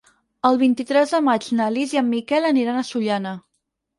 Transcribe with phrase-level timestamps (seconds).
[0.47, 3.37] El vint-i-tres de maig na Lis i en Miquel aniran a Sollana.